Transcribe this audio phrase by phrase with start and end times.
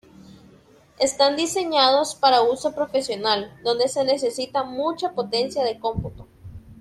[0.97, 6.27] Están diseñados para uso profesional, donde se necesita mucha potencia de cómputo.